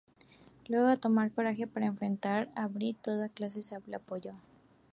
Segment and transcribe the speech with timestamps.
[0.67, 4.33] Luego de tomar el coraje para enfrentar a Britt, toda la clase la apoyó.